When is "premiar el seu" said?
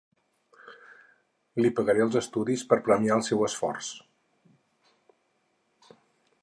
2.87-3.47